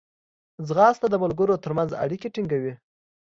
ځغاسته 0.67 1.07
د 1.09 1.15
ملګرو 1.23 1.61
ترمنځ 1.63 1.91
اړیکې 2.03 2.27
ټینګوي 2.33 2.73